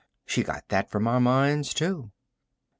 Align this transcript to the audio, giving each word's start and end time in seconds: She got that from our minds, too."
She 0.25 0.41
got 0.41 0.67
that 0.69 0.89
from 0.89 1.07
our 1.07 1.19
minds, 1.19 1.75
too." 1.75 2.09